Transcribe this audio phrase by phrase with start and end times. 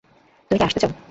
[0.51, 0.91] তুমি কি আসতে চাও?